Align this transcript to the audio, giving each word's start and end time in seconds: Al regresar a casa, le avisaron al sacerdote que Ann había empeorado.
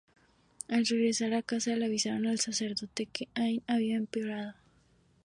Al 0.67 0.87
regresar 0.87 1.35
a 1.35 1.43
casa, 1.43 1.75
le 1.75 1.85
avisaron 1.85 2.25
al 2.25 2.39
sacerdote 2.39 3.05
que 3.05 3.27
Ann 3.35 3.61
había 3.67 3.97
empeorado. 3.97 4.55